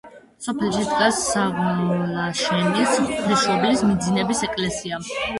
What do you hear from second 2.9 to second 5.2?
ღვთისმშობლის მიძინების ეკლესია.